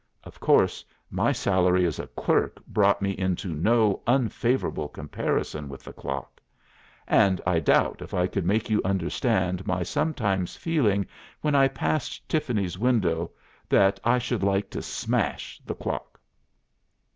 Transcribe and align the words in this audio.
Of 0.23 0.39
course 0.39 0.83
my 1.11 1.31
salary 1.31 1.85
as 1.85 1.99
a 1.99 2.07
clerk 2.07 2.57
brought 2.65 3.03
me 3.03 3.11
into 3.11 3.49
no 3.49 4.01
unfavourable 4.07 4.89
comparison 4.89 5.69
with 5.69 5.83
the 5.83 5.93
clock; 5.93 6.41
and 7.07 7.39
I 7.45 7.59
doubt 7.59 8.01
if 8.01 8.11
I 8.11 8.25
could 8.25 8.43
make 8.43 8.67
you 8.67 8.81
understand 8.83 9.67
my 9.67 9.83
sometimes 9.83 10.55
feeling 10.55 11.05
when 11.41 11.53
I 11.53 11.67
passed 11.67 12.27
Tiffany's 12.27 12.79
window 12.79 13.29
that 13.69 13.99
I 14.03 14.17
should 14.17 14.41
like 14.41 14.71
to 14.71 14.81
smash 14.81 15.61
the 15.67 15.75
clock." 15.75 16.19